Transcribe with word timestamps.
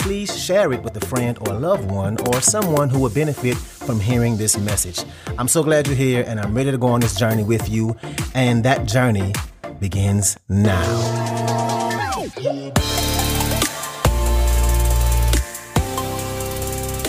please 0.00 0.36
share 0.36 0.72
it 0.72 0.82
with 0.82 0.96
a 0.96 1.06
friend 1.06 1.38
or 1.42 1.54
loved 1.54 1.90
one 1.90 2.16
or 2.28 2.40
someone 2.40 2.88
who 2.88 2.98
would 3.00 3.14
benefit 3.14 3.56
from 3.56 4.00
hearing 4.00 4.36
this 4.36 4.58
message. 4.58 5.04
I'm 5.38 5.46
so 5.46 5.62
glad 5.62 5.86
you're 5.86 5.96
here 5.96 6.24
and 6.26 6.40
I'm 6.40 6.54
ready 6.54 6.70
to 6.70 6.78
go 6.78 6.88
on 6.88 7.00
this 7.00 7.14
journey 7.14 7.44
with 7.44 7.68
you. 7.68 7.96
And 8.34 8.64
that 8.64 8.86
journey 8.86 9.34
begins 9.78 10.38
now. 10.48 11.50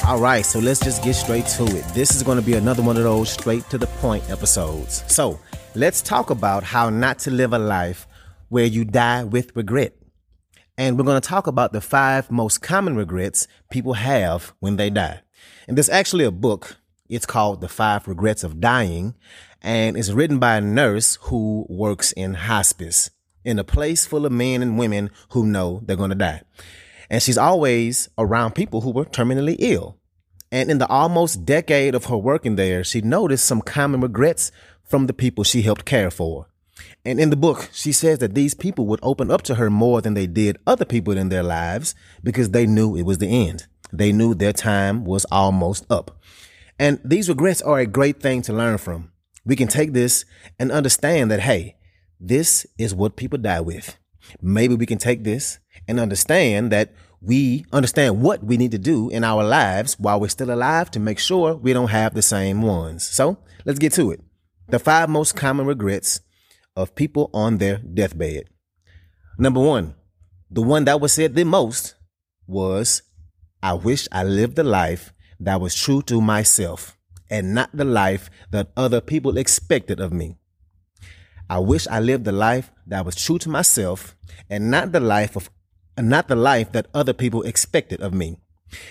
All 0.05 0.19
right, 0.19 0.45
so 0.45 0.59
let's 0.59 0.81
just 0.81 1.03
get 1.03 1.13
straight 1.15 1.45
to 1.45 1.63
it. 1.63 1.85
This 1.93 2.13
is 2.15 2.23
going 2.23 2.37
to 2.37 2.45
be 2.45 2.55
another 2.55 2.83
one 2.83 2.97
of 2.97 3.03
those 3.03 3.31
straight 3.31 3.69
to 3.69 3.77
the 3.77 3.87
point 3.87 4.29
episodes. 4.29 5.05
So 5.07 5.39
let's 5.75 6.01
talk 6.01 6.29
about 6.29 6.63
how 6.63 6.89
not 6.89 7.19
to 7.19 7.31
live 7.31 7.53
a 7.53 7.59
life 7.59 8.07
where 8.49 8.65
you 8.65 8.83
die 8.83 9.23
with 9.23 9.55
regret. 9.55 9.93
And 10.81 10.97
we're 10.97 11.05
going 11.05 11.21
to 11.21 11.29
talk 11.29 11.45
about 11.45 11.73
the 11.73 11.79
five 11.79 12.31
most 12.31 12.63
common 12.63 12.95
regrets 12.95 13.47
people 13.69 13.93
have 13.93 14.51
when 14.61 14.77
they 14.77 14.89
die. 14.89 15.21
And 15.67 15.77
there's 15.77 15.89
actually 15.89 16.25
a 16.25 16.31
book. 16.31 16.77
It's 17.07 17.27
called 17.27 17.61
The 17.61 17.69
Five 17.69 18.07
Regrets 18.07 18.43
of 18.43 18.59
Dying. 18.59 19.13
And 19.61 19.95
it's 19.95 20.09
written 20.09 20.39
by 20.39 20.55
a 20.55 20.61
nurse 20.61 21.19
who 21.21 21.67
works 21.69 22.13
in 22.13 22.33
hospice 22.33 23.11
in 23.45 23.59
a 23.59 23.63
place 23.63 24.07
full 24.07 24.25
of 24.25 24.31
men 24.31 24.63
and 24.63 24.79
women 24.79 25.11
who 25.29 25.45
know 25.45 25.81
they're 25.85 25.95
going 25.95 26.09
to 26.09 26.15
die. 26.15 26.41
And 27.11 27.21
she's 27.21 27.37
always 27.37 28.09
around 28.17 28.55
people 28.55 28.81
who 28.81 28.89
were 28.89 29.05
terminally 29.05 29.57
ill. 29.59 29.99
And 30.51 30.71
in 30.71 30.79
the 30.79 30.87
almost 30.87 31.45
decade 31.45 31.93
of 31.93 32.05
her 32.05 32.17
working 32.17 32.55
there, 32.55 32.83
she 32.83 33.01
noticed 33.01 33.45
some 33.45 33.61
common 33.61 34.01
regrets 34.01 34.51
from 34.83 35.05
the 35.05 35.13
people 35.13 35.43
she 35.43 35.61
helped 35.61 35.85
care 35.85 36.09
for. 36.09 36.47
And 37.03 37.19
in 37.19 37.29
the 37.29 37.35
book, 37.35 37.69
she 37.71 37.91
says 37.91 38.19
that 38.19 38.35
these 38.35 38.53
people 38.53 38.85
would 38.87 38.99
open 39.01 39.31
up 39.31 39.41
to 39.43 39.55
her 39.55 39.69
more 39.69 40.01
than 40.01 40.13
they 40.13 40.27
did 40.27 40.57
other 40.67 40.85
people 40.85 41.17
in 41.17 41.29
their 41.29 41.43
lives 41.43 41.95
because 42.23 42.51
they 42.51 42.65
knew 42.65 42.95
it 42.95 43.05
was 43.05 43.17
the 43.17 43.47
end. 43.47 43.67
They 43.91 44.11
knew 44.11 44.33
their 44.33 44.53
time 44.53 45.03
was 45.03 45.25
almost 45.31 45.85
up. 45.91 46.19
And 46.79 46.99
these 47.03 47.29
regrets 47.29 47.61
are 47.61 47.79
a 47.79 47.85
great 47.85 48.21
thing 48.21 48.41
to 48.43 48.53
learn 48.53 48.77
from. 48.77 49.11
We 49.45 49.55
can 49.55 49.67
take 49.67 49.93
this 49.93 50.25
and 50.59 50.71
understand 50.71 51.31
that, 51.31 51.41
hey, 51.41 51.75
this 52.19 52.65
is 52.77 52.93
what 52.93 53.15
people 53.15 53.39
die 53.39 53.61
with. 53.61 53.97
Maybe 54.41 54.75
we 54.75 54.85
can 54.85 54.97
take 54.97 55.23
this 55.23 55.59
and 55.87 55.99
understand 55.99 56.71
that 56.71 56.93
we 57.21 57.65
understand 57.71 58.21
what 58.21 58.43
we 58.43 58.57
need 58.57 58.71
to 58.71 58.79
do 58.79 59.09
in 59.09 59.23
our 59.23 59.43
lives 59.43 59.99
while 59.99 60.19
we're 60.19 60.27
still 60.27 60.51
alive 60.51 60.89
to 60.91 60.99
make 60.99 61.19
sure 61.19 61.55
we 61.55 61.73
don't 61.73 61.89
have 61.89 62.13
the 62.13 62.21
same 62.21 62.61
ones. 62.61 63.05
So 63.07 63.37
let's 63.65 63.79
get 63.79 63.93
to 63.93 64.11
it. 64.11 64.21
The 64.69 64.79
five 64.79 65.09
most 65.09 65.35
common 65.35 65.65
regrets 65.65 66.21
of 66.75 66.95
people 66.95 67.29
on 67.33 67.57
their 67.57 67.77
deathbed. 67.77 68.45
Number 69.37 69.59
one, 69.59 69.95
the 70.49 70.61
one 70.61 70.85
that 70.85 71.01
was 71.01 71.13
said 71.13 71.35
the 71.35 71.45
most 71.45 71.95
was, 72.47 73.01
I 73.63 73.73
wish 73.73 74.07
I 74.11 74.23
lived 74.23 74.59
a 74.59 74.63
life 74.63 75.13
that 75.39 75.61
was 75.61 75.75
true 75.75 76.01
to 76.03 76.21
myself 76.21 76.97
and 77.29 77.53
not 77.55 77.69
the 77.73 77.85
life 77.85 78.29
that 78.51 78.71
other 78.75 79.01
people 79.01 79.37
expected 79.37 79.99
of 79.99 80.11
me. 80.11 80.37
I 81.49 81.59
wish 81.59 81.87
I 81.87 81.99
lived 81.99 82.27
a 82.27 82.31
life 82.31 82.71
that 82.87 83.05
was 83.05 83.15
true 83.15 83.39
to 83.39 83.49
myself 83.49 84.15
and 84.49 84.71
not 84.71 84.91
the 84.91 84.99
life 84.99 85.35
of 85.35 85.49
not 85.97 86.27
the 86.27 86.35
life 86.35 86.71
that 86.71 86.87
other 86.93 87.13
people 87.13 87.43
expected 87.43 88.01
of 88.01 88.13
me. 88.13 88.37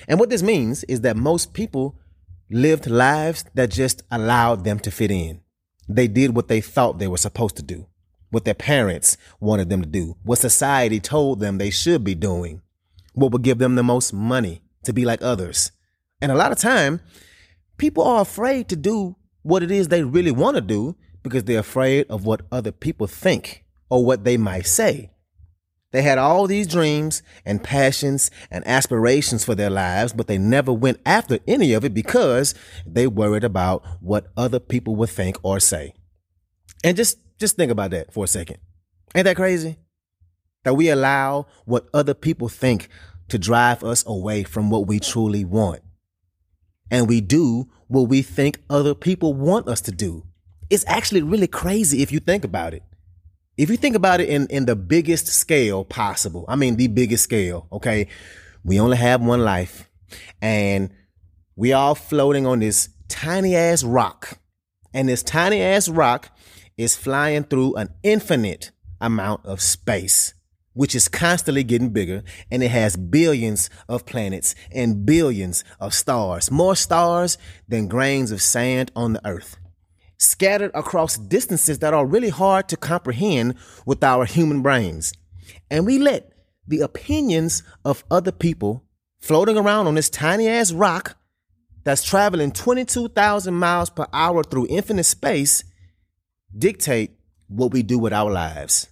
And 0.06 0.20
what 0.20 0.30
this 0.30 0.42
means 0.42 0.84
is 0.84 1.00
that 1.00 1.16
most 1.16 1.54
people 1.54 1.98
lived 2.50 2.86
lives 2.86 3.44
that 3.54 3.70
just 3.70 4.02
allowed 4.10 4.64
them 4.64 4.78
to 4.80 4.90
fit 4.90 5.10
in. 5.10 5.40
They 5.94 6.06
did 6.06 6.36
what 6.36 6.48
they 6.48 6.60
thought 6.60 6.98
they 6.98 7.08
were 7.08 7.16
supposed 7.16 7.56
to 7.56 7.62
do, 7.62 7.86
what 8.30 8.44
their 8.44 8.54
parents 8.54 9.16
wanted 9.40 9.68
them 9.68 9.82
to 9.82 9.88
do, 9.88 10.16
what 10.22 10.38
society 10.38 11.00
told 11.00 11.40
them 11.40 11.58
they 11.58 11.70
should 11.70 12.04
be 12.04 12.14
doing, 12.14 12.62
what 13.12 13.32
would 13.32 13.42
give 13.42 13.58
them 13.58 13.74
the 13.74 13.82
most 13.82 14.12
money 14.12 14.62
to 14.84 14.92
be 14.92 15.04
like 15.04 15.20
others. 15.20 15.72
And 16.22 16.30
a 16.30 16.36
lot 16.36 16.52
of 16.52 16.58
time, 16.58 17.00
people 17.76 18.04
are 18.04 18.22
afraid 18.22 18.68
to 18.68 18.76
do 18.76 19.16
what 19.42 19.64
it 19.64 19.70
is 19.72 19.88
they 19.88 20.04
really 20.04 20.30
want 20.30 20.54
to 20.54 20.60
do 20.60 20.96
because 21.24 21.44
they're 21.44 21.58
afraid 21.58 22.06
of 22.08 22.24
what 22.24 22.42
other 22.52 22.70
people 22.70 23.06
think 23.08 23.64
or 23.88 24.04
what 24.04 24.22
they 24.22 24.36
might 24.36 24.66
say. 24.66 25.10
They 25.92 26.02
had 26.02 26.18
all 26.18 26.46
these 26.46 26.68
dreams 26.68 27.22
and 27.44 27.62
passions 27.62 28.30
and 28.50 28.66
aspirations 28.66 29.44
for 29.44 29.56
their 29.56 29.70
lives, 29.70 30.12
but 30.12 30.28
they 30.28 30.38
never 30.38 30.72
went 30.72 31.00
after 31.04 31.40
any 31.48 31.72
of 31.72 31.84
it 31.84 31.94
because 31.94 32.54
they 32.86 33.08
worried 33.08 33.42
about 33.42 33.84
what 34.00 34.28
other 34.36 34.60
people 34.60 34.94
would 34.96 35.10
think 35.10 35.36
or 35.42 35.58
say. 35.58 35.94
And 36.84 36.96
just, 36.96 37.18
just 37.38 37.56
think 37.56 37.72
about 37.72 37.90
that 37.90 38.12
for 38.12 38.24
a 38.24 38.28
second. 38.28 38.58
Ain't 39.16 39.24
that 39.24 39.36
crazy? 39.36 39.78
That 40.62 40.74
we 40.74 40.90
allow 40.90 41.46
what 41.64 41.88
other 41.92 42.14
people 42.14 42.48
think 42.48 42.88
to 43.28 43.38
drive 43.38 43.82
us 43.82 44.04
away 44.06 44.44
from 44.44 44.70
what 44.70 44.86
we 44.86 45.00
truly 45.00 45.44
want. 45.44 45.80
And 46.90 47.08
we 47.08 47.20
do 47.20 47.68
what 47.88 48.02
we 48.02 48.22
think 48.22 48.62
other 48.70 48.94
people 48.94 49.34
want 49.34 49.66
us 49.66 49.80
to 49.82 49.92
do. 49.92 50.24
It's 50.68 50.84
actually 50.86 51.22
really 51.22 51.48
crazy 51.48 52.02
if 52.02 52.12
you 52.12 52.20
think 52.20 52.44
about 52.44 52.74
it 52.74 52.84
if 53.60 53.68
you 53.68 53.76
think 53.76 53.94
about 53.94 54.22
it 54.22 54.30
in, 54.30 54.46
in 54.46 54.64
the 54.64 54.74
biggest 54.74 55.26
scale 55.26 55.84
possible, 55.84 56.46
I 56.48 56.56
mean, 56.56 56.76
the 56.76 56.86
biggest 56.86 57.24
scale, 57.24 57.66
okay, 57.70 58.08
we 58.64 58.80
only 58.80 58.96
have 58.96 59.20
one 59.20 59.44
life 59.44 59.90
and 60.40 60.90
we 61.56 61.74
all 61.74 61.94
floating 61.94 62.46
on 62.46 62.60
this 62.60 62.88
tiny 63.08 63.54
ass 63.54 63.84
rock. 63.84 64.38
And 64.94 65.10
this 65.10 65.22
tiny 65.22 65.60
ass 65.60 65.90
rock 65.90 66.34
is 66.78 66.96
flying 66.96 67.44
through 67.44 67.74
an 67.74 67.90
infinite 68.02 68.70
amount 68.98 69.44
of 69.44 69.60
space, 69.60 70.32
which 70.72 70.94
is 70.94 71.08
constantly 71.08 71.62
getting 71.62 71.90
bigger. 71.90 72.22
And 72.50 72.62
it 72.62 72.70
has 72.70 72.96
billions 72.96 73.68
of 73.90 74.06
planets 74.06 74.54
and 74.72 75.04
billions 75.04 75.64
of 75.78 75.92
stars, 75.92 76.50
more 76.50 76.76
stars 76.76 77.36
than 77.68 77.88
grains 77.88 78.32
of 78.32 78.40
sand 78.40 78.90
on 78.96 79.12
the 79.12 79.26
earth 79.28 79.59
scattered 80.20 80.70
across 80.74 81.16
distances 81.16 81.78
that 81.80 81.94
are 81.94 82.06
really 82.06 82.28
hard 82.28 82.68
to 82.68 82.76
comprehend 82.76 83.54
with 83.86 84.04
our 84.04 84.26
human 84.26 84.62
brains. 84.62 85.12
And 85.70 85.86
we 85.86 85.98
let 85.98 86.32
the 86.68 86.80
opinions 86.80 87.62
of 87.84 88.04
other 88.10 88.30
people 88.30 88.84
floating 89.18 89.56
around 89.56 89.86
on 89.86 89.94
this 89.94 90.10
tiny 90.10 90.46
ass 90.46 90.72
rock 90.72 91.16
that's 91.84 92.04
traveling 92.04 92.52
22,000 92.52 93.54
miles 93.54 93.90
per 93.90 94.06
hour 94.12 94.44
through 94.44 94.66
infinite 94.68 95.04
space 95.04 95.64
dictate 96.56 97.16
what 97.48 97.72
we 97.72 97.82
do 97.82 97.98
with 97.98 98.12
our 98.12 98.30
lives. 98.30 98.88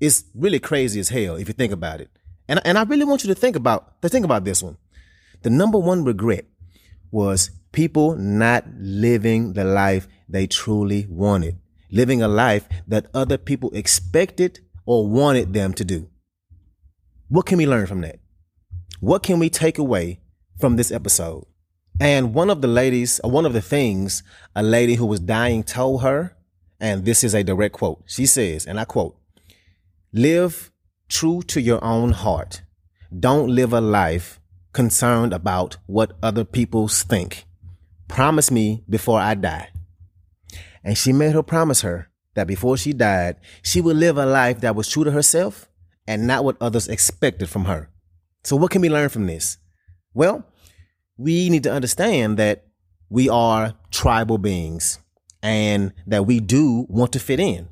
It's 0.00 0.24
really 0.34 0.58
crazy 0.58 0.98
as 0.98 1.10
hell 1.10 1.36
if 1.36 1.48
you 1.48 1.54
think 1.54 1.72
about 1.72 2.00
it. 2.00 2.08
And, 2.48 2.60
and 2.64 2.78
I 2.78 2.84
really 2.84 3.04
want 3.04 3.22
you 3.22 3.28
to 3.28 3.38
think 3.38 3.56
about 3.56 4.00
to 4.00 4.08
think 4.08 4.24
about 4.24 4.44
this 4.44 4.62
one. 4.62 4.78
The 5.42 5.50
number 5.50 5.78
one 5.78 6.04
regret 6.04 6.46
was 7.10 7.50
people 7.72 8.16
not 8.16 8.64
living 8.78 9.52
the 9.52 9.64
life 9.64 10.08
they 10.28 10.46
truly 10.46 11.06
wanted, 11.08 11.58
living 11.90 12.22
a 12.22 12.28
life 12.28 12.68
that 12.86 13.06
other 13.14 13.38
people 13.38 13.70
expected 13.72 14.60
or 14.84 15.08
wanted 15.08 15.52
them 15.52 15.72
to 15.74 15.84
do. 15.84 16.08
What 17.28 17.46
can 17.46 17.58
we 17.58 17.66
learn 17.66 17.86
from 17.86 18.00
that? 18.02 18.20
What 19.00 19.22
can 19.22 19.38
we 19.38 19.50
take 19.50 19.78
away 19.78 20.20
from 20.58 20.76
this 20.76 20.90
episode? 20.90 21.44
And 22.00 22.32
one 22.32 22.48
of 22.48 22.62
the 22.62 22.68
ladies, 22.68 23.20
or 23.24 23.30
one 23.30 23.44
of 23.44 23.52
the 23.52 23.60
things 23.60 24.22
a 24.54 24.62
lady 24.62 24.94
who 24.94 25.06
was 25.06 25.20
dying 25.20 25.62
told 25.62 26.02
her, 26.02 26.36
and 26.80 27.04
this 27.04 27.24
is 27.24 27.34
a 27.34 27.42
direct 27.42 27.74
quote. 27.74 28.02
She 28.06 28.24
says, 28.24 28.66
and 28.66 28.78
I 28.78 28.84
quote, 28.84 29.16
live 30.12 30.70
true 31.08 31.42
to 31.42 31.60
your 31.60 31.82
own 31.84 32.12
heart. 32.12 32.62
Don't 33.18 33.48
live 33.48 33.72
a 33.72 33.80
life 33.80 34.37
concerned 34.78 35.32
about 35.32 35.76
what 35.86 36.12
other 36.22 36.44
people 36.44 36.86
think. 36.86 37.46
Promise 38.06 38.52
me 38.52 38.84
before 38.88 39.18
I 39.18 39.34
die. 39.34 39.70
And 40.84 40.96
she 40.96 41.12
made 41.12 41.32
her 41.32 41.42
promise 41.42 41.80
her 41.80 42.08
that 42.36 42.46
before 42.46 42.76
she 42.76 42.92
died, 42.92 43.38
she 43.60 43.80
would 43.80 43.96
live 43.96 44.16
a 44.16 44.24
life 44.24 44.60
that 44.60 44.76
was 44.76 44.88
true 44.88 45.02
to 45.02 45.10
herself 45.10 45.68
and 46.06 46.28
not 46.28 46.44
what 46.44 46.56
others 46.60 46.86
expected 46.86 47.48
from 47.48 47.64
her. 47.64 47.90
So, 48.44 48.54
what 48.54 48.70
can 48.70 48.80
we 48.80 48.88
learn 48.88 49.08
from 49.08 49.26
this? 49.26 49.58
Well, 50.14 50.46
we 51.16 51.50
need 51.50 51.64
to 51.64 51.72
understand 51.72 52.36
that 52.36 52.64
we 53.10 53.28
are 53.28 53.74
tribal 53.90 54.38
beings 54.38 55.00
and 55.42 55.92
that 56.06 56.24
we 56.24 56.38
do 56.38 56.86
want 56.88 57.12
to 57.14 57.18
fit 57.18 57.40
in 57.40 57.68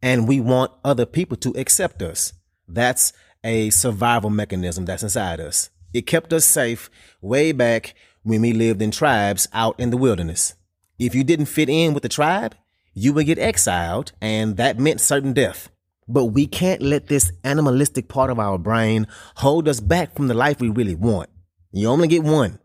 and 0.00 0.28
we 0.28 0.38
want 0.38 0.70
other 0.84 1.04
people 1.04 1.36
to 1.38 1.50
accept 1.58 2.00
us. 2.00 2.32
That's 2.68 3.12
a 3.42 3.70
survival 3.70 4.30
mechanism 4.30 4.84
that's 4.84 5.02
inside 5.02 5.40
us. 5.40 5.68
It 5.92 6.06
kept 6.06 6.32
us 6.32 6.44
safe 6.44 6.90
way 7.20 7.52
back 7.52 7.94
when 8.22 8.40
we 8.40 8.52
lived 8.52 8.82
in 8.82 8.90
tribes 8.90 9.48
out 9.52 9.78
in 9.78 9.90
the 9.90 9.96
wilderness. 9.96 10.54
If 10.98 11.14
you 11.14 11.24
didn't 11.24 11.46
fit 11.46 11.68
in 11.68 11.94
with 11.94 12.02
the 12.02 12.08
tribe, 12.08 12.54
you 12.94 13.12
would 13.12 13.26
get 13.26 13.38
exiled, 13.38 14.12
and 14.20 14.56
that 14.56 14.78
meant 14.78 15.00
certain 15.00 15.32
death. 15.32 15.68
But 16.08 16.26
we 16.26 16.46
can't 16.46 16.82
let 16.82 17.06
this 17.06 17.32
animalistic 17.42 18.08
part 18.08 18.30
of 18.30 18.38
our 18.38 18.58
brain 18.58 19.06
hold 19.36 19.68
us 19.68 19.80
back 19.80 20.14
from 20.14 20.28
the 20.28 20.34
life 20.34 20.60
we 20.60 20.68
really 20.68 20.94
want. 20.94 21.30
You 21.72 21.88
only 21.88 22.08
get 22.08 22.22
one. 22.22 22.58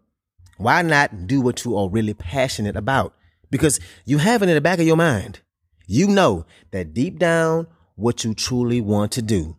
Why 0.58 0.82
not 0.82 1.28
do 1.28 1.40
what 1.40 1.64
you 1.64 1.78
are 1.78 1.90
really 1.90 2.14
passionate 2.14 2.76
about? 2.76 3.14
Because 3.50 3.80
you 4.06 4.18
have 4.18 4.42
it 4.42 4.50
in 4.50 4.56
the 4.56 4.62
back 4.62 4.80
of 4.80 4.86
your 4.86 4.98
mind. 4.98 5.40
You 5.86 6.08
know 6.08 6.46
that 6.72 6.94
deep 6.94 7.18
down 7.20 7.68
what 7.96 8.24
you 8.24 8.34
truly 8.34 8.82
want 8.82 9.12
to 9.14 9.22
do. 9.22 9.56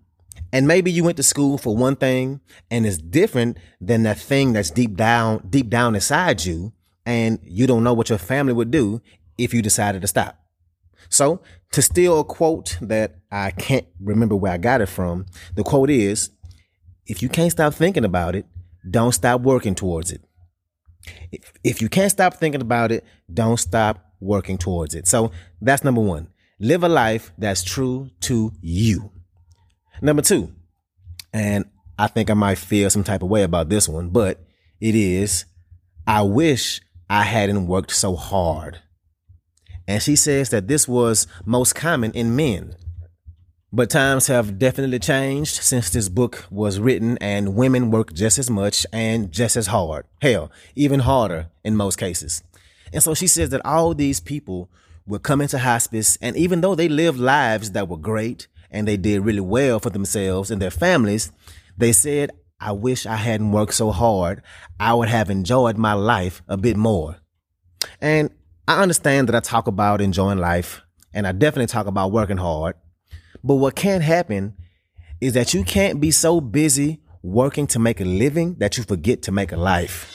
And 0.52 0.66
maybe 0.66 0.90
you 0.90 1.04
went 1.04 1.16
to 1.18 1.22
school 1.22 1.58
for 1.58 1.76
one 1.76 1.96
thing 1.96 2.40
and 2.70 2.86
it's 2.86 2.98
different 2.98 3.58
than 3.80 4.02
that 4.04 4.18
thing 4.18 4.52
that's 4.52 4.70
deep 4.70 4.96
down, 4.96 5.46
deep 5.48 5.68
down 5.68 5.94
inside 5.94 6.44
you. 6.44 6.72
And 7.04 7.38
you 7.42 7.66
don't 7.66 7.84
know 7.84 7.94
what 7.94 8.08
your 8.10 8.18
family 8.18 8.52
would 8.52 8.70
do 8.70 9.00
if 9.36 9.54
you 9.54 9.62
decided 9.62 10.02
to 10.02 10.08
stop. 10.08 10.38
So 11.08 11.40
to 11.72 11.82
steal 11.82 12.20
a 12.20 12.24
quote 12.24 12.76
that 12.82 13.16
I 13.30 13.50
can't 13.50 13.86
remember 14.00 14.36
where 14.36 14.52
I 14.52 14.58
got 14.58 14.80
it 14.80 14.88
from, 14.88 15.26
the 15.54 15.62
quote 15.62 15.90
is, 15.90 16.30
if 17.06 17.22
you 17.22 17.28
can't 17.28 17.52
stop 17.52 17.72
thinking 17.72 18.04
about 18.04 18.34
it, 18.34 18.46
don't 18.90 19.12
stop 19.12 19.40
working 19.40 19.74
towards 19.74 20.12
it. 20.12 20.22
If, 21.32 21.52
if 21.64 21.82
you 21.82 21.88
can't 21.88 22.10
stop 22.10 22.34
thinking 22.34 22.60
about 22.60 22.92
it, 22.92 23.04
don't 23.32 23.58
stop 23.58 24.12
working 24.20 24.58
towards 24.58 24.94
it. 24.94 25.06
So 25.06 25.30
that's 25.60 25.84
number 25.84 26.00
one. 26.00 26.28
Live 26.58 26.82
a 26.82 26.88
life 26.88 27.32
that's 27.38 27.62
true 27.62 28.10
to 28.22 28.52
you. 28.60 29.12
Number 30.00 30.22
two, 30.22 30.52
and 31.32 31.64
I 31.98 32.06
think 32.06 32.30
I 32.30 32.34
might 32.34 32.58
feel 32.58 32.90
some 32.90 33.04
type 33.04 33.22
of 33.22 33.28
way 33.28 33.42
about 33.42 33.68
this 33.68 33.88
one, 33.88 34.10
but 34.10 34.40
it 34.80 34.94
is, 34.94 35.44
I 36.06 36.22
wish 36.22 36.80
I 37.10 37.24
hadn't 37.24 37.66
worked 37.66 37.90
so 37.90 38.14
hard. 38.14 38.80
And 39.86 40.02
she 40.02 40.16
says 40.16 40.50
that 40.50 40.68
this 40.68 40.86
was 40.86 41.26
most 41.44 41.74
common 41.74 42.12
in 42.12 42.36
men. 42.36 42.76
But 43.72 43.90
times 43.90 44.28
have 44.28 44.58
definitely 44.58 44.98
changed 44.98 45.62
since 45.62 45.90
this 45.90 46.08
book 46.08 46.46
was 46.50 46.78
written, 46.78 47.18
and 47.18 47.54
women 47.54 47.90
work 47.90 48.12
just 48.12 48.38
as 48.38 48.48
much 48.48 48.86
and 48.92 49.32
just 49.32 49.56
as 49.56 49.66
hard. 49.66 50.06
Hell, 50.22 50.50
even 50.74 51.00
harder 51.00 51.50
in 51.64 51.76
most 51.76 51.96
cases. 51.96 52.42
And 52.92 53.02
so 53.02 53.14
she 53.14 53.26
says 53.26 53.50
that 53.50 53.64
all 53.66 53.92
these 53.92 54.20
people 54.20 54.70
would 55.06 55.22
come 55.22 55.40
into 55.40 55.58
hospice, 55.58 56.16
and 56.22 56.36
even 56.36 56.60
though 56.60 56.74
they 56.74 56.88
lived 56.88 57.18
lives 57.18 57.72
that 57.72 57.88
were 57.88 57.96
great 57.96 58.46
and 58.70 58.86
they 58.86 58.96
did 58.96 59.24
really 59.24 59.40
well 59.40 59.80
for 59.80 59.90
themselves 59.90 60.50
and 60.50 60.60
their 60.60 60.70
families, 60.70 61.32
they 61.76 61.92
said, 61.92 62.30
I 62.60 62.72
wish 62.72 63.06
I 63.06 63.16
hadn't 63.16 63.52
worked 63.52 63.74
so 63.74 63.90
hard. 63.90 64.42
I 64.80 64.94
would 64.94 65.08
have 65.08 65.30
enjoyed 65.30 65.76
my 65.76 65.92
life 65.92 66.42
a 66.48 66.56
bit 66.56 66.76
more. 66.76 67.16
And 68.00 68.30
I 68.66 68.82
understand 68.82 69.28
that 69.28 69.34
I 69.34 69.40
talk 69.40 69.66
about 69.66 70.00
enjoying 70.00 70.38
life 70.38 70.82
and 71.14 71.26
I 71.26 71.32
definitely 71.32 71.66
talk 71.66 71.86
about 71.86 72.12
working 72.12 72.36
hard. 72.36 72.74
But 73.44 73.56
what 73.56 73.76
can't 73.76 74.02
happen 74.02 74.56
is 75.20 75.34
that 75.34 75.54
you 75.54 75.64
can't 75.64 76.00
be 76.00 76.10
so 76.10 76.40
busy 76.40 77.00
working 77.22 77.66
to 77.68 77.78
make 77.78 78.00
a 78.00 78.04
living 78.04 78.56
that 78.56 78.76
you 78.76 78.84
forget 78.84 79.22
to 79.22 79.32
make 79.32 79.52
a 79.52 79.56
life. 79.56 80.14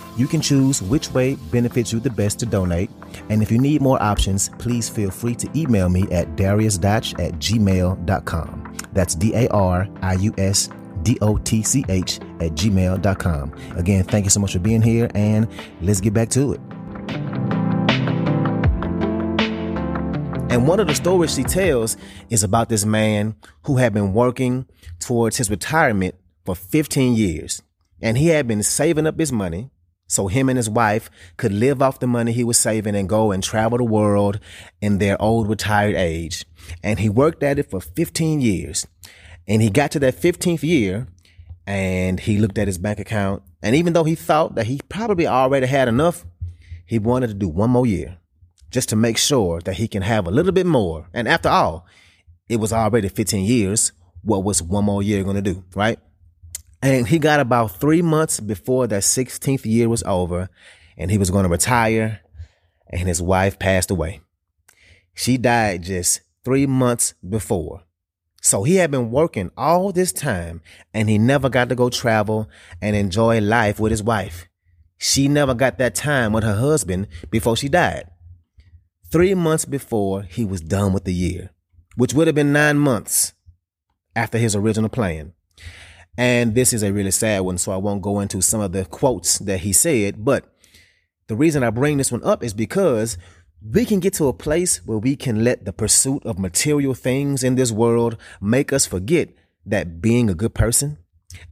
You 0.17 0.27
can 0.27 0.41
choose 0.41 0.81
which 0.81 1.11
way 1.11 1.35
benefits 1.51 1.93
you 1.93 1.99
the 1.99 2.09
best 2.09 2.39
to 2.39 2.45
donate. 2.45 2.89
And 3.29 3.41
if 3.41 3.51
you 3.51 3.57
need 3.57 3.81
more 3.81 4.01
options, 4.01 4.49
please 4.59 4.89
feel 4.89 5.11
free 5.11 5.35
to 5.35 5.49
email 5.57 5.89
me 5.89 6.03
at 6.11 6.35
dariusdotch 6.35 7.19
at 7.25 7.33
gmail.com. 7.33 8.77
That's 8.93 9.15
D 9.15 9.33
A 9.35 9.47
R 9.49 9.87
I 10.01 10.13
U 10.15 10.33
S 10.37 10.69
D 11.03 11.17
O 11.21 11.37
T 11.37 11.63
C 11.63 11.85
H 11.87 12.19
at 12.39 12.51
gmail.com. 12.51 13.53
Again, 13.77 14.03
thank 14.03 14.25
you 14.25 14.29
so 14.29 14.39
much 14.39 14.53
for 14.53 14.59
being 14.59 14.81
here, 14.81 15.09
and 15.15 15.47
let's 15.81 16.01
get 16.01 16.13
back 16.13 16.29
to 16.29 16.53
it. 16.53 16.61
And 20.51 20.67
one 20.67 20.81
of 20.81 20.87
the 20.87 20.95
stories 20.95 21.33
she 21.33 21.43
tells 21.43 21.95
is 22.29 22.43
about 22.43 22.67
this 22.67 22.83
man 22.83 23.35
who 23.63 23.77
had 23.77 23.93
been 23.93 24.11
working 24.11 24.67
towards 24.99 25.37
his 25.37 25.49
retirement 25.49 26.15
for 26.43 26.55
15 26.55 27.15
years. 27.15 27.61
And 28.01 28.17
he 28.17 28.27
had 28.27 28.49
been 28.49 28.61
saving 28.61 29.07
up 29.07 29.17
his 29.17 29.31
money 29.31 29.69
so 30.11 30.27
him 30.27 30.49
and 30.49 30.57
his 30.57 30.69
wife 30.69 31.09
could 31.37 31.53
live 31.53 31.81
off 31.81 32.01
the 32.01 32.05
money 32.05 32.33
he 32.33 32.43
was 32.43 32.57
saving 32.57 32.97
and 32.97 33.07
go 33.07 33.31
and 33.31 33.41
travel 33.41 33.77
the 33.77 33.85
world 33.85 34.41
in 34.81 34.97
their 34.97 35.19
old 35.21 35.47
retired 35.47 35.95
age. 35.95 36.45
And 36.83 36.99
he 36.99 37.07
worked 37.07 37.41
at 37.43 37.57
it 37.57 37.69
for 37.69 37.79
15 37.79 38.41
years. 38.41 38.85
And 39.47 39.61
he 39.61 39.69
got 39.69 39.89
to 39.91 39.99
that 39.99 40.15
15th 40.15 40.63
year 40.63 41.07
and 41.65 42.19
he 42.19 42.37
looked 42.37 42.57
at 42.57 42.67
his 42.67 42.77
bank 42.77 42.99
account. 42.99 43.41
And 43.63 43.73
even 43.73 43.93
though 43.93 44.03
he 44.03 44.15
thought 44.15 44.55
that 44.55 44.67
he 44.67 44.81
probably 44.89 45.27
already 45.27 45.67
had 45.67 45.87
enough, 45.87 46.25
he 46.85 46.99
wanted 46.99 47.27
to 47.27 47.33
do 47.33 47.47
one 47.47 47.69
more 47.69 47.87
year 47.87 48.17
just 48.69 48.89
to 48.89 48.97
make 48.97 49.17
sure 49.17 49.61
that 49.61 49.75
he 49.75 49.87
can 49.87 50.01
have 50.01 50.27
a 50.27 50.31
little 50.31 50.51
bit 50.51 50.65
more. 50.65 51.07
And 51.13 51.25
after 51.25 51.47
all, 51.47 51.85
it 52.49 52.57
was 52.57 52.73
already 52.73 53.07
15 53.07 53.45
years. 53.45 53.93
What 54.23 54.43
was 54.43 54.61
one 54.61 54.83
more 54.83 55.01
year 55.01 55.23
going 55.23 55.41
to 55.41 55.53
do? 55.53 55.63
Right. 55.73 55.99
And 56.81 57.07
he 57.07 57.19
got 57.19 57.39
about 57.39 57.79
three 57.79 58.01
months 58.01 58.39
before 58.39 58.87
that 58.87 59.03
16th 59.03 59.65
year 59.65 59.87
was 59.87 60.03
over 60.03 60.49
and 60.97 61.11
he 61.11 61.17
was 61.17 61.29
going 61.29 61.43
to 61.43 61.49
retire 61.49 62.21
and 62.89 63.07
his 63.07 63.21
wife 63.21 63.59
passed 63.59 63.91
away. 63.91 64.21
She 65.13 65.37
died 65.37 65.83
just 65.83 66.21
three 66.43 66.65
months 66.65 67.13
before. 67.27 67.83
So 68.41 68.63
he 68.63 68.77
had 68.77 68.89
been 68.89 69.11
working 69.11 69.51
all 69.55 69.91
this 69.91 70.11
time 70.11 70.61
and 70.93 71.07
he 71.07 71.19
never 71.19 71.49
got 71.49 71.69
to 71.69 71.75
go 71.75 71.89
travel 71.89 72.49
and 72.81 72.95
enjoy 72.95 73.39
life 73.39 73.79
with 73.79 73.91
his 73.91 74.01
wife. 74.01 74.47
She 74.97 75.27
never 75.27 75.53
got 75.53 75.77
that 75.77 75.93
time 75.93 76.33
with 76.33 76.43
her 76.43 76.55
husband 76.55 77.07
before 77.29 77.55
she 77.55 77.69
died 77.69 78.09
three 79.11 79.35
months 79.35 79.65
before 79.65 80.23
he 80.23 80.45
was 80.45 80.61
done 80.61 80.93
with 80.93 81.03
the 81.03 81.13
year, 81.13 81.51
which 81.95 82.13
would 82.13 82.27
have 82.27 82.35
been 82.35 82.53
nine 82.53 82.77
months 82.77 83.33
after 84.15 84.37
his 84.37 84.55
original 84.55 84.89
plan. 84.89 85.33
And 86.17 86.55
this 86.55 86.73
is 86.73 86.83
a 86.83 86.91
really 86.91 87.11
sad 87.11 87.41
one, 87.41 87.57
so 87.57 87.71
I 87.71 87.77
won't 87.77 88.01
go 88.01 88.19
into 88.19 88.41
some 88.41 88.61
of 88.61 88.73
the 88.73 88.85
quotes 88.85 89.39
that 89.39 89.59
he 89.59 89.73
said. 89.73 90.23
But 90.23 90.45
the 91.27 91.35
reason 91.35 91.63
I 91.63 91.69
bring 91.69 91.97
this 91.97 92.11
one 92.11 92.23
up 92.23 92.43
is 92.43 92.53
because 92.53 93.17
we 93.63 93.85
can 93.85 93.99
get 93.99 94.13
to 94.15 94.27
a 94.27 94.33
place 94.33 94.85
where 94.85 94.97
we 94.97 95.15
can 95.15 95.43
let 95.43 95.65
the 95.65 95.73
pursuit 95.73 96.25
of 96.25 96.39
material 96.39 96.93
things 96.93 97.43
in 97.43 97.55
this 97.55 97.71
world 97.71 98.17
make 98.41 98.73
us 98.73 98.85
forget 98.85 99.29
that 99.65 100.01
being 100.01 100.29
a 100.29 100.33
good 100.33 100.53
person 100.53 100.97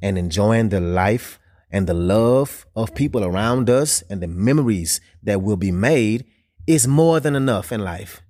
and 0.01 0.17
enjoying 0.17 0.69
the 0.69 0.81
life 0.81 1.39
and 1.71 1.87
the 1.87 1.93
love 1.93 2.65
of 2.75 2.95
people 2.95 3.23
around 3.23 3.69
us 3.69 4.01
and 4.09 4.21
the 4.21 4.27
memories 4.27 4.99
that 5.21 5.41
will 5.41 5.55
be 5.55 5.71
made 5.71 6.25
is 6.65 6.87
more 6.87 7.19
than 7.19 7.35
enough 7.35 7.71
in 7.71 7.81
life. 7.81 8.21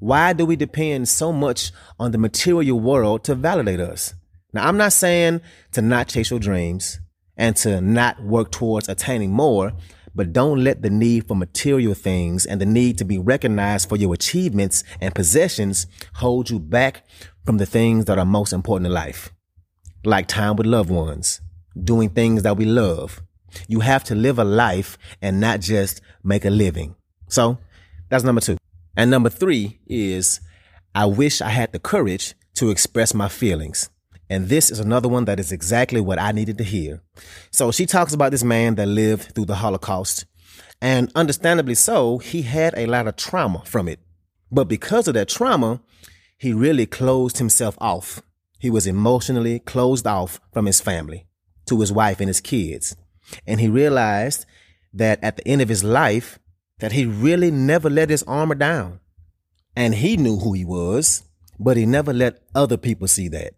Why 0.00 0.32
do 0.32 0.44
we 0.44 0.56
depend 0.56 1.08
so 1.08 1.32
much 1.32 1.72
on 1.98 2.10
the 2.10 2.18
material 2.18 2.78
world 2.78 3.24
to 3.24 3.34
validate 3.34 3.80
us? 3.80 4.14
Now, 4.58 4.66
I'm 4.66 4.76
not 4.76 4.92
saying 4.92 5.40
to 5.70 5.82
not 5.82 6.08
chase 6.08 6.30
your 6.30 6.40
dreams 6.40 6.98
and 7.36 7.54
to 7.58 7.80
not 7.80 8.20
work 8.24 8.50
towards 8.50 8.88
attaining 8.88 9.30
more, 9.30 9.72
but 10.16 10.32
don't 10.32 10.64
let 10.64 10.82
the 10.82 10.90
need 10.90 11.28
for 11.28 11.36
material 11.36 11.94
things 11.94 12.44
and 12.44 12.60
the 12.60 12.66
need 12.66 12.98
to 12.98 13.04
be 13.04 13.18
recognized 13.18 13.88
for 13.88 13.94
your 13.94 14.14
achievements 14.14 14.82
and 15.00 15.14
possessions 15.14 15.86
hold 16.14 16.50
you 16.50 16.58
back 16.58 17.06
from 17.46 17.58
the 17.58 17.66
things 17.66 18.06
that 18.06 18.18
are 18.18 18.24
most 18.24 18.52
important 18.52 18.88
in 18.88 18.92
life, 18.92 19.32
like 20.04 20.26
time 20.26 20.56
with 20.56 20.66
loved 20.66 20.90
ones, 20.90 21.40
doing 21.80 22.08
things 22.10 22.42
that 22.42 22.56
we 22.56 22.64
love. 22.64 23.22
You 23.68 23.78
have 23.78 24.02
to 24.04 24.16
live 24.16 24.40
a 24.40 24.44
life 24.44 24.98
and 25.22 25.40
not 25.40 25.60
just 25.60 26.00
make 26.24 26.44
a 26.44 26.50
living. 26.50 26.96
So 27.28 27.58
that's 28.08 28.24
number 28.24 28.40
two. 28.40 28.58
And 28.96 29.08
number 29.08 29.30
three 29.30 29.78
is 29.86 30.40
I 30.96 31.06
wish 31.06 31.40
I 31.40 31.50
had 31.50 31.70
the 31.70 31.78
courage 31.78 32.34
to 32.54 32.70
express 32.70 33.14
my 33.14 33.28
feelings. 33.28 33.88
And 34.30 34.48
this 34.48 34.70
is 34.70 34.78
another 34.78 35.08
one 35.08 35.24
that 35.24 35.40
is 35.40 35.52
exactly 35.52 36.00
what 36.00 36.18
I 36.18 36.32
needed 36.32 36.58
to 36.58 36.64
hear. 36.64 37.02
So 37.50 37.72
she 37.72 37.86
talks 37.86 38.12
about 38.12 38.30
this 38.30 38.44
man 38.44 38.74
that 38.74 38.86
lived 38.86 39.34
through 39.34 39.46
the 39.46 39.56
Holocaust. 39.56 40.26
And 40.80 41.10
understandably 41.14 41.74
so, 41.74 42.18
he 42.18 42.42
had 42.42 42.74
a 42.76 42.86
lot 42.86 43.08
of 43.08 43.16
trauma 43.16 43.62
from 43.64 43.88
it. 43.88 44.00
But 44.50 44.68
because 44.68 45.08
of 45.08 45.14
that 45.14 45.28
trauma, 45.28 45.80
he 46.36 46.52
really 46.52 46.86
closed 46.86 47.38
himself 47.38 47.76
off. 47.80 48.22
He 48.58 48.70
was 48.70 48.86
emotionally 48.86 49.60
closed 49.60 50.06
off 50.06 50.40
from 50.52 50.66
his 50.66 50.80
family, 50.80 51.26
to 51.66 51.80
his 51.80 51.92
wife 51.92 52.20
and 52.20 52.28
his 52.28 52.40
kids. 52.40 52.96
And 53.46 53.60
he 53.60 53.68
realized 53.68 54.46
that 54.92 55.22
at 55.22 55.36
the 55.36 55.48
end 55.48 55.62
of 55.62 55.68
his 55.68 55.84
life, 55.84 56.38
that 56.78 56.92
he 56.92 57.04
really 57.04 57.50
never 57.50 57.90
let 57.90 58.10
his 58.10 58.22
armor 58.24 58.54
down. 58.54 59.00
And 59.74 59.94
he 59.94 60.16
knew 60.16 60.38
who 60.38 60.52
he 60.52 60.64
was, 60.64 61.24
but 61.58 61.76
he 61.76 61.86
never 61.86 62.12
let 62.12 62.42
other 62.54 62.76
people 62.76 63.08
see 63.08 63.28
that. 63.28 63.54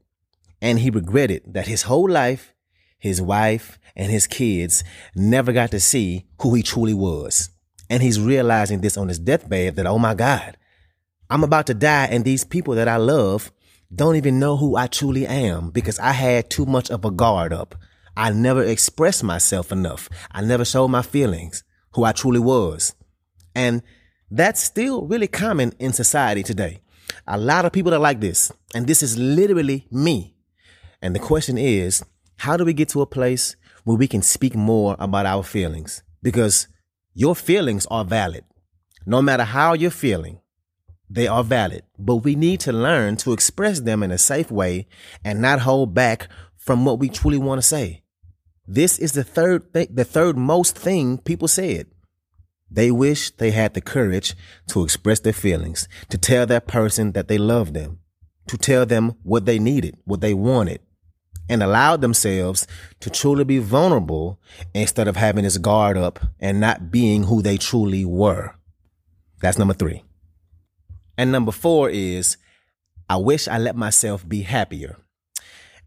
And 0.60 0.78
he 0.78 0.90
regretted 0.90 1.54
that 1.54 1.66
his 1.66 1.82
whole 1.82 2.08
life, 2.08 2.54
his 2.98 3.20
wife, 3.22 3.78
and 3.96 4.10
his 4.10 4.26
kids 4.26 4.84
never 5.14 5.52
got 5.52 5.70
to 5.70 5.80
see 5.80 6.26
who 6.40 6.54
he 6.54 6.62
truly 6.62 6.94
was. 6.94 7.50
And 7.88 8.02
he's 8.02 8.20
realizing 8.20 8.80
this 8.80 8.96
on 8.96 9.08
his 9.08 9.18
deathbed 9.18 9.76
that, 9.76 9.86
oh 9.86 9.98
my 9.98 10.14
God, 10.14 10.56
I'm 11.28 11.44
about 11.44 11.66
to 11.68 11.74
die, 11.74 12.06
and 12.10 12.24
these 12.24 12.44
people 12.44 12.74
that 12.74 12.88
I 12.88 12.96
love 12.96 13.52
don't 13.94 14.16
even 14.16 14.38
know 14.38 14.56
who 14.56 14.76
I 14.76 14.86
truly 14.86 15.26
am 15.26 15.70
because 15.70 15.98
I 15.98 16.12
had 16.12 16.50
too 16.50 16.66
much 16.66 16.90
of 16.90 17.04
a 17.04 17.10
guard 17.10 17.52
up. 17.52 17.74
I 18.16 18.30
never 18.30 18.62
expressed 18.62 19.24
myself 19.24 19.72
enough. 19.72 20.08
I 20.30 20.42
never 20.42 20.64
showed 20.64 20.88
my 20.88 21.02
feelings, 21.02 21.64
who 21.94 22.04
I 22.04 22.12
truly 22.12 22.40
was. 22.40 22.94
And 23.54 23.82
that's 24.30 24.62
still 24.62 25.06
really 25.06 25.26
common 25.26 25.72
in 25.78 25.92
society 25.92 26.42
today. 26.42 26.80
A 27.26 27.38
lot 27.38 27.64
of 27.64 27.72
people 27.72 27.94
are 27.94 27.98
like 27.98 28.20
this, 28.20 28.52
and 28.74 28.86
this 28.86 29.02
is 29.02 29.18
literally 29.18 29.86
me. 29.90 30.36
And 31.02 31.14
the 31.14 31.20
question 31.20 31.56
is, 31.56 32.04
how 32.38 32.56
do 32.56 32.64
we 32.64 32.72
get 32.72 32.88
to 32.90 33.02
a 33.02 33.06
place 33.06 33.56
where 33.84 33.96
we 33.96 34.08
can 34.08 34.22
speak 34.22 34.54
more 34.54 34.96
about 34.98 35.26
our 35.26 35.42
feelings? 35.42 36.02
Because 36.22 36.68
your 37.14 37.34
feelings 37.34 37.86
are 37.90 38.04
valid. 38.04 38.44
No 39.06 39.22
matter 39.22 39.44
how 39.44 39.72
you're 39.72 39.90
feeling, 39.90 40.40
they 41.08 41.26
are 41.26 41.42
valid, 41.42 41.82
but 41.98 42.16
we 42.16 42.34
need 42.36 42.60
to 42.60 42.72
learn 42.72 43.16
to 43.16 43.32
express 43.32 43.80
them 43.80 44.02
in 44.02 44.10
a 44.10 44.18
safe 44.18 44.50
way 44.50 44.86
and 45.24 45.40
not 45.42 45.60
hold 45.60 45.92
back 45.92 46.28
from 46.56 46.84
what 46.84 46.98
we 46.98 47.08
truly 47.08 47.38
want 47.38 47.60
to 47.60 47.66
say. 47.66 48.02
This 48.66 48.98
is 48.98 49.12
the 49.12 49.24
third 49.24 49.74
th- 49.74 49.88
the 49.92 50.04
third 50.04 50.36
most 50.36 50.78
thing 50.78 51.18
people 51.18 51.48
said. 51.48 51.88
They 52.70 52.92
wish 52.92 53.32
they 53.32 53.50
had 53.50 53.74
the 53.74 53.80
courage 53.80 54.36
to 54.68 54.84
express 54.84 55.18
their 55.18 55.32
feelings, 55.32 55.88
to 56.08 56.16
tell 56.16 56.46
that 56.46 56.68
person 56.68 57.12
that 57.12 57.26
they 57.26 57.38
love 57.38 57.72
them, 57.72 57.98
to 58.46 58.56
tell 58.56 58.86
them 58.86 59.16
what 59.24 59.44
they 59.44 59.58
needed, 59.58 59.96
what 60.04 60.20
they 60.20 60.34
wanted, 60.34 60.80
and 61.50 61.64
allowed 61.64 62.00
themselves 62.00 62.64
to 63.00 63.10
truly 63.10 63.42
be 63.42 63.58
vulnerable 63.58 64.38
instead 64.72 65.08
of 65.08 65.16
having 65.16 65.42
this 65.42 65.58
guard 65.58 65.98
up 65.98 66.20
and 66.38 66.60
not 66.60 66.92
being 66.92 67.24
who 67.24 67.42
they 67.42 67.56
truly 67.56 68.04
were. 68.04 68.54
That's 69.42 69.58
number 69.58 69.74
three. 69.74 70.04
And 71.18 71.32
number 71.32 71.50
four 71.50 71.90
is, 71.90 72.36
I 73.08 73.16
wish 73.16 73.48
I 73.48 73.58
let 73.58 73.74
myself 73.74 74.26
be 74.26 74.42
happier. 74.42 74.96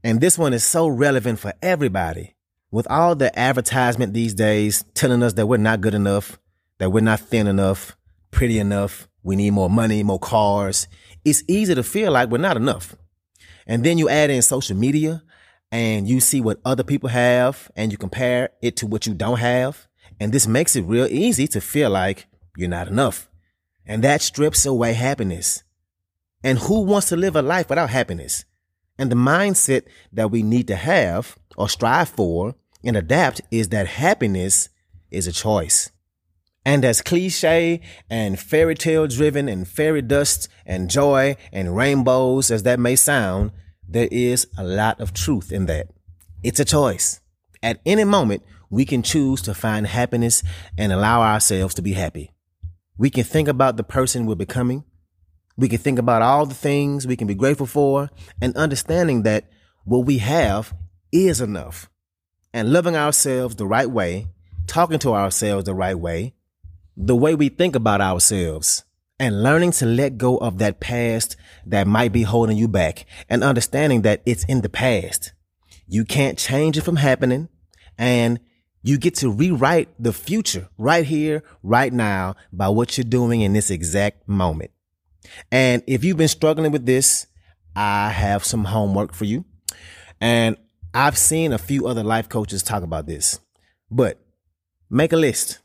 And 0.04 0.20
this 0.20 0.38
one 0.38 0.54
is 0.54 0.66
so 0.66 0.86
relevant 0.86 1.40
for 1.40 1.54
everybody. 1.62 2.36
With 2.70 2.86
all 2.92 3.16
the 3.16 3.38
advertisement 3.40 4.14
these 4.14 4.34
days 4.34 4.84
telling 4.96 5.24
us 5.24 5.34
that 5.34 5.48
we're 5.48 5.58
not 5.58 5.80
good 5.80 5.94
enough, 5.94 6.40
that 6.80 6.92
we're 6.92 7.00
not 7.00 7.22
thin 7.22 7.48
enough, 7.48 7.96
pretty 8.32 8.60
enough, 8.60 9.08
we 9.24 9.38
need 9.38 9.52
more 9.52 9.70
money, 9.70 10.04
more 10.04 10.20
cars, 10.20 10.90
it's 11.24 11.44
easy 11.48 11.74
to 11.74 11.84
feel 11.84 12.12
like 12.12 12.30
we're 12.30 12.38
not 12.38 12.58
enough. 12.58 12.98
And 13.66 13.86
then 13.86 13.98
you 13.98 14.10
add 14.10 14.30
in 14.30 14.42
social 14.42 14.76
media 14.76 15.24
and 15.74 16.08
you 16.08 16.20
see 16.20 16.40
what 16.40 16.60
other 16.64 16.84
people 16.84 17.10
have 17.10 17.72
and 17.76 17.92
you 17.92 17.98
compare 17.98 18.52
it 18.62 18.78
to 18.78 18.86
what 18.86 19.08
you 19.08 19.16
don't 19.16 19.40
have. 19.40 19.88
And 20.20 20.32
this 20.32 20.46
makes 20.46 20.76
it 20.76 20.84
real 20.84 21.08
easy 21.08 21.48
to 21.48 21.60
feel 21.60 21.90
like 21.90 22.28
you're 22.56 22.70
not 22.70 22.88
enough. 22.88 23.28
And 23.84 24.04
that 24.04 24.22
strips 24.22 24.68
away 24.68 24.94
happiness. 24.94 25.64
And 26.44 26.60
who 26.60 26.82
wants 26.82 27.10
to 27.10 27.18
live 27.18 27.36
a 27.36 27.42
life 27.42 27.70
without 27.70 27.90
happiness? 27.90 28.46
And 29.00 29.12
the 29.12 29.16
mindset 29.16 29.86
that 30.12 30.30
we 30.30 30.44
need 30.44 30.68
to 30.68 30.76
have 30.76 31.40
or 31.58 31.68
strive 31.68 32.10
for 32.10 32.54
and 32.84 32.96
adapt 32.96 33.42
is 33.50 33.70
that 33.70 33.88
happiness 33.88 34.70
is 35.10 35.26
a 35.26 35.32
choice. 35.32 35.90
And 36.64 36.86
as 36.86 37.02
cliche 37.02 37.82
and 38.12 38.40
fairy 38.40 38.76
tale 38.76 39.08
driven 39.08 39.50
and 39.50 39.68
fairy 39.68 40.04
dust 40.04 40.50
and 40.68 40.88
joy 40.88 41.36
and 41.52 41.76
rainbows 41.76 42.52
as 42.52 42.62
that 42.62 42.80
may 42.80 42.96
sound, 42.96 43.52
there 43.88 44.08
is 44.12 44.48
a 44.58 44.64
lot 44.64 45.00
of 45.00 45.14
truth 45.14 45.52
in 45.52 45.66
that. 45.68 45.90
It's 46.44 46.60
a 46.60 46.66
choice. 46.66 47.22
At 47.62 47.80
any 47.86 48.04
moment, 48.04 48.44
we 48.70 48.86
can 48.86 49.04
choose 49.04 49.42
to 49.44 49.54
find 49.54 49.88
happiness 49.88 50.44
and 50.78 50.92
allow 50.92 51.22
ourselves 51.22 51.76
to 51.76 51.82
be 51.82 51.94
happy. 51.94 52.32
We 52.98 53.10
can 53.10 53.24
think 53.24 53.48
about 53.48 53.78
the 53.78 53.84
person 53.84 54.26
we're 54.26 54.36
becoming. 54.36 54.84
We 55.58 55.70
can 55.70 55.78
think 55.78 56.00
about 56.00 56.22
all 56.22 56.46
the 56.46 56.56
things 56.56 57.06
we 57.06 57.16
can 57.16 57.28
be 57.28 57.36
grateful 57.36 57.68
for 57.68 58.10
and 58.42 58.56
understanding 58.56 59.24
that 59.24 59.50
what 59.86 60.06
we 60.06 60.18
have 60.18 60.74
is 61.12 61.40
enough. 61.40 61.90
And 62.54 62.74
loving 62.74 62.96
ourselves 62.96 63.56
the 63.56 63.68
right 63.68 63.90
way, 63.90 64.28
talking 64.68 65.00
to 65.00 65.14
ourselves 65.14 65.66
the 65.66 65.74
right 65.74 65.98
way, 65.98 66.34
the 66.98 67.16
way 67.16 67.36
we 67.36 67.50
think 67.50 67.76
about 67.76 68.02
ourselves, 68.02 68.84
and 69.20 69.44
learning 69.44 69.72
to 69.72 69.86
let 69.86 70.18
go 70.18 70.38
of 70.38 70.58
that 70.58 70.80
past 70.80 71.36
that 71.66 71.88
might 71.88 72.12
be 72.12 72.24
holding 72.24 72.58
you 72.58 72.68
back 72.68 73.06
and 73.30 73.44
understanding 73.44 74.02
that 74.02 74.22
it's 74.26 74.44
in 74.46 74.62
the 74.62 74.70
past. 74.70 75.34
You 75.88 76.06
can't 76.06 76.38
change 76.38 76.78
it 76.78 76.82
from 76.82 76.96
happening 76.96 77.50
and 77.98 78.40
you 78.82 78.98
get 78.98 79.16
to 79.16 79.32
rewrite 79.32 79.90
the 79.98 80.12
future 80.12 80.68
right 80.78 81.06
here, 81.06 81.44
right 81.62 81.94
now 81.94 82.36
by 82.52 82.70
what 82.70 82.98
you're 82.98 83.06
doing 83.06 83.42
in 83.42 83.54
this 83.54 83.70
exact 83.70 84.28
moment. 84.28 84.72
And 85.52 85.84
if 85.88 86.04
you've 86.04 86.18
been 86.18 86.28
struggling 86.28 86.72
with 86.72 86.86
this, 86.86 87.28
I 87.76 88.10
have 88.10 88.44
some 88.44 88.66
homework 88.66 89.14
for 89.14 89.26
you. 89.26 89.46
And 90.20 90.58
I've 90.94 91.18
seen 91.18 91.54
a 91.54 91.58
few 91.58 91.88
other 91.88 92.04
life 92.04 92.30
coaches 92.30 92.62
talk 92.62 92.84
about 92.84 93.08
this, 93.08 93.40
but 93.90 94.20
make 94.90 95.12
a 95.12 95.18
list, 95.18 95.60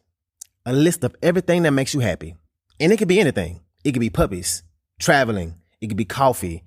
a 0.64 0.72
list 0.72 1.04
of 1.04 1.14
everything 1.22 1.64
that 1.64 1.72
makes 1.72 1.92
you 1.92 2.00
happy. 2.00 2.36
And 2.80 2.92
it 2.92 2.96
could 2.98 3.08
be 3.08 3.20
anything. 3.20 3.60
It 3.84 3.92
could 3.92 4.00
be 4.00 4.10
puppies, 4.10 4.62
traveling. 4.98 5.54
It 5.80 5.88
could 5.88 5.96
be 5.96 6.04
coffee. 6.04 6.64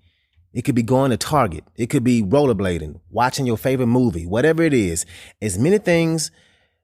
It 0.54 0.64
could 0.64 0.76
be 0.76 0.84
going 0.84 1.12
to 1.12 1.18
Target. 1.18 1.64
It 1.78 1.88
could 1.88 2.04
be 2.04 2.22
rollerblading, 2.22 3.00
watching 3.10 3.46
your 3.46 3.58
favorite 3.58 3.88
movie, 3.88 4.26
whatever 4.26 4.64
it 4.64 4.74
is. 4.74 5.06
As 5.42 5.58
many 5.58 5.78
things 5.78 6.32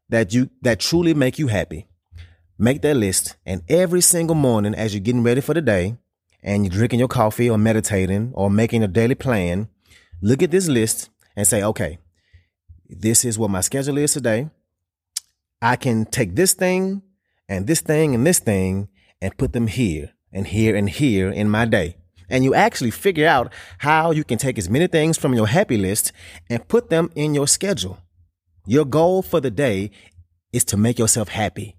that 0.09 0.33
you, 0.33 0.49
that 0.61 0.79
truly 0.79 1.13
make 1.13 1.37
you 1.37 1.47
happy. 1.47 1.87
Make 2.57 2.81
that 2.81 2.95
list. 2.95 3.35
And 3.45 3.63
every 3.67 4.01
single 4.01 4.35
morning 4.35 4.73
as 4.73 4.93
you're 4.93 5.01
getting 5.01 5.23
ready 5.23 5.41
for 5.41 5.53
the 5.53 5.61
day 5.61 5.97
and 6.41 6.63
you're 6.63 6.71
drinking 6.71 6.99
your 6.99 7.09
coffee 7.09 7.49
or 7.49 7.57
meditating 7.57 8.31
or 8.35 8.49
making 8.49 8.83
a 8.83 8.87
daily 8.87 9.15
plan, 9.15 9.67
look 10.21 10.41
at 10.41 10.51
this 10.51 10.67
list 10.67 11.09
and 11.35 11.45
say, 11.45 11.61
okay, 11.61 11.99
this 12.89 13.25
is 13.25 13.37
what 13.37 13.49
my 13.49 13.61
schedule 13.61 13.97
is 13.97 14.13
today. 14.13 14.49
I 15.61 15.75
can 15.75 16.05
take 16.05 16.35
this 16.35 16.53
thing 16.53 17.01
and 17.49 17.67
this 17.67 17.81
thing 17.81 18.15
and 18.15 18.25
this 18.25 18.39
thing 18.39 18.87
and 19.21 19.37
put 19.37 19.53
them 19.53 19.67
here 19.67 20.11
and 20.31 20.47
here 20.47 20.75
and 20.75 20.89
here 20.89 21.29
in 21.29 21.49
my 21.49 21.65
day 21.65 21.95
and 22.29 22.43
you 22.43 22.53
actually 22.53 22.91
figure 22.91 23.27
out 23.27 23.51
how 23.79 24.11
you 24.11 24.23
can 24.23 24.37
take 24.37 24.57
as 24.57 24.69
many 24.69 24.87
things 24.87 25.17
from 25.17 25.33
your 25.33 25.47
happy 25.47 25.77
list 25.77 26.11
and 26.49 26.67
put 26.67 26.89
them 26.89 27.09
in 27.15 27.33
your 27.33 27.47
schedule. 27.47 27.99
Your 28.65 28.85
goal 28.85 29.21
for 29.21 29.39
the 29.39 29.51
day 29.51 29.91
is 30.51 30.65
to 30.65 30.77
make 30.77 30.99
yourself 30.99 31.29
happy. 31.29 31.77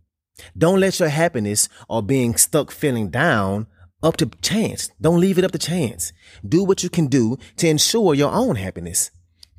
Don't 0.56 0.80
let 0.80 0.98
your 1.00 1.08
happiness 1.08 1.68
or 1.88 2.02
being 2.02 2.36
stuck 2.36 2.70
feeling 2.70 3.10
down 3.10 3.66
up 4.02 4.16
to 4.18 4.26
chance. 4.40 4.90
Don't 5.00 5.20
leave 5.20 5.38
it 5.38 5.44
up 5.44 5.52
to 5.52 5.58
chance. 5.58 6.12
Do 6.46 6.64
what 6.64 6.82
you 6.82 6.88
can 6.88 7.08
do 7.08 7.36
to 7.56 7.68
ensure 7.68 8.14
your 8.14 8.32
own 8.32 8.56
happiness. 8.56 9.10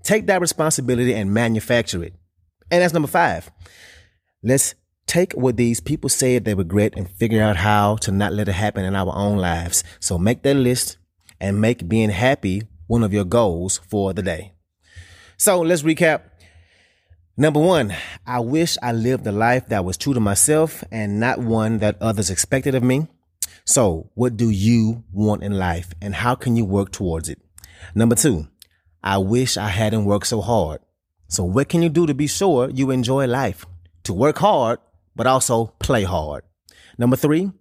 Take 0.04 0.28
that 0.28 0.42
responsibility 0.42 1.14
and 1.14 1.34
manufacture 1.34 2.04
it. 2.04 2.16
And 2.72 2.82
that's 2.82 2.94
number 2.94 3.08
five. 3.08 3.52
Let's 4.42 4.76
take 5.10 5.34
what 5.34 5.58
these 5.58 5.80
people 5.80 6.08
said 6.08 6.46
they 6.46 6.54
regret 6.54 6.94
and 6.96 7.10
figure 7.10 7.42
out 7.42 7.58
how 7.58 7.96
to 7.96 8.12
not 8.12 8.32
let 8.32 8.48
it 8.48 8.54
happen 8.54 8.86
in 8.86 8.96
our 8.96 9.12
own 9.16 9.40
lives. 9.40 9.84
So 10.00 10.20
make 10.20 10.44
that 10.44 10.56
list 10.56 10.98
and 11.42 11.60
make 11.60 11.90
being 11.90 12.12
happy 12.12 12.68
one 12.86 13.04
of 13.04 13.12
your 13.12 13.26
goals 13.26 13.80
for 13.90 14.14
the 14.14 14.22
day. 14.22 14.54
So 15.36 15.62
let's 15.62 15.82
recap. 15.82 16.22
Number 17.36 17.60
one, 17.60 17.96
I 18.28 18.40
wish 18.42 18.78
I 18.84 18.92
lived 18.92 19.26
a 19.26 19.32
life 19.32 19.68
that 19.70 19.84
was 19.84 19.98
true 19.98 20.14
to 20.14 20.20
myself 20.20 20.84
and 20.92 21.20
not 21.20 21.40
one 21.40 21.80
that 21.80 22.00
others 22.02 22.30
expected 22.30 22.76
of 22.76 22.84
me. 22.84 23.08
So 23.66 24.12
what 24.14 24.38
do 24.38 24.52
you 24.52 25.04
want 25.12 25.42
in 25.42 25.58
life 25.58 25.92
and 26.02 26.14
how 26.14 26.36
can 26.36 26.56
you 26.56 26.66
work 26.66 26.92
towards 26.92 27.30
it? 27.30 27.42
Number 27.96 28.16
two, 28.16 28.48
I 29.04 29.18
wish 29.18 29.58
I 29.58 29.70
hadn't 29.70 30.06
worked 30.06 30.28
so 30.28 30.42
hard. 30.42 30.82
So 31.28 31.44
what 31.44 31.68
can 31.68 31.82
you 31.82 31.90
do 31.90 32.06
to 32.06 32.14
be 32.14 32.28
sure 32.28 32.70
you 32.70 32.92
enjoy 32.92 33.26
life? 33.26 33.66
To 34.04 34.14
work 34.14 34.38
hard 34.38 34.80
but 35.20 35.28
also 35.28 35.66
play 35.80 36.06
hard. 36.06 36.46
Number 36.98 37.18
three, 37.18 37.52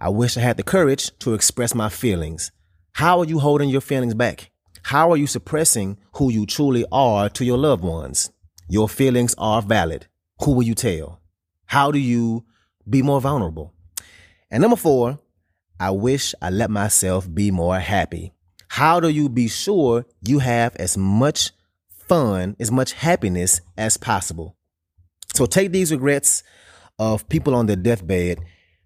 I 0.00 0.08
wish 0.08 0.38
I 0.38 0.40
had 0.40 0.56
the 0.56 0.62
courage 0.62 1.10
to 1.18 1.34
express 1.34 1.74
my 1.74 1.90
feelings. 1.90 2.50
How 2.92 3.18
are 3.18 3.26
you 3.26 3.40
holding 3.40 3.68
your 3.68 3.82
feelings 3.82 4.14
back? 4.14 4.50
How 4.84 5.10
are 5.12 5.16
you 5.18 5.26
suppressing 5.26 5.98
who 6.14 6.32
you 6.32 6.46
truly 6.46 6.86
are 6.90 7.28
to 7.28 7.44
your 7.44 7.58
loved 7.58 7.84
ones? 7.84 8.32
Your 8.70 8.88
feelings 8.88 9.34
are 9.36 9.60
valid. 9.60 10.06
Who 10.40 10.52
will 10.52 10.62
you 10.62 10.74
tell? 10.74 11.20
How 11.66 11.90
do 11.90 11.98
you 11.98 12.46
be 12.88 13.02
more 13.02 13.20
vulnerable? 13.20 13.74
And 14.50 14.62
number 14.62 14.76
four, 14.76 15.18
I 15.78 15.90
wish 15.90 16.34
I 16.40 16.48
let 16.48 16.70
myself 16.70 17.28
be 17.30 17.50
more 17.50 17.78
happy. 17.80 18.32
How 18.68 18.98
do 18.98 19.10
you 19.10 19.28
be 19.28 19.48
sure 19.48 20.06
you 20.26 20.38
have 20.38 20.74
as 20.76 20.96
much 20.96 21.52
fun, 22.08 22.56
as 22.58 22.72
much 22.72 22.94
happiness 22.94 23.60
as 23.76 23.98
possible? 23.98 24.56
So 25.34 25.44
take 25.44 25.70
these 25.70 25.92
regrets 25.92 26.42
of 26.98 27.28
people 27.28 27.54
on 27.54 27.66
their 27.66 27.76
deathbed 27.76 28.38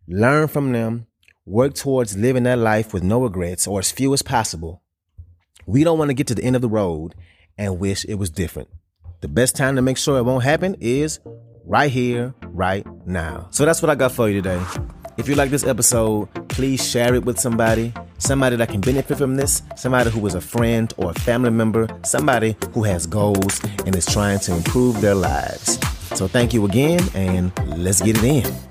learn 0.07 0.49
from 0.49 0.73
them, 0.73 1.07
work 1.45 1.75
towards 1.75 2.17
living 2.17 2.45
that 2.45 2.59
life 2.59 2.93
with 2.93 3.03
no 3.03 3.23
regrets 3.23 3.67
or 3.67 3.79
as 3.79 3.93
few 3.93 4.13
as 4.15 4.23
possible. 4.23 4.83
We 5.67 5.85
don't 5.85 5.99
want 5.99 6.09
to 6.09 6.15
get 6.15 6.27
to 6.29 6.35
the 6.35 6.45
end 6.45 6.57
of 6.57 6.63
the 6.63 6.69
road 6.69 7.15
and 7.59 7.79
wish 7.79 8.05
it 8.07 8.15
was 8.15 8.31
different. 8.31 8.69
The 9.21 9.29
best 9.29 9.57
time 9.57 9.77
to 9.77 9.83
make 9.83 9.99
sure 9.99 10.19
it 10.19 10.23
won't 10.23 10.45
happen 10.45 10.77
is 10.81 11.21
right 11.67 11.91
here, 11.91 12.35
right 12.43 12.87
now. 13.07 13.49
So 13.51 13.67
that's 13.67 13.83
what 13.83 13.91
I 13.91 13.95
got 13.95 14.13
for 14.13 14.29
you 14.29 14.41
today. 14.41 14.65
If 15.19 15.29
you 15.29 15.35
like 15.35 15.51
this 15.51 15.65
episode, 15.65 16.29
please 16.49 16.89
share 16.89 17.15
it 17.15 17.25
with 17.25 17.41
somebody, 17.41 17.93
somebody 18.19 18.57
that 18.57 18.69
can 18.69 18.81
benefit 18.81 19.19
from 19.19 19.37
this, 19.37 19.63
somebody 19.77 20.11
who 20.11 20.25
is 20.27 20.35
a 20.35 20.41
friend 20.41 20.95
or 20.97 21.11
a 21.11 21.15
family 21.15 21.51
member, 21.51 21.89
somebody 22.05 22.57
who 22.73 22.85
has 22.85 23.07
goals 23.07 23.61
and 23.85 23.97
is 23.97 24.07
trying 24.07 24.39
to 24.41 24.55
improve 24.55 25.01
their 25.01 25.17
lives. 25.17 25.79
So 26.15 26.27
thank 26.27 26.53
you 26.53 26.65
again, 26.65 27.01
and 27.15 27.53
let's 27.79 28.01
get 28.01 28.17
it 28.19 28.25
in. 28.25 28.68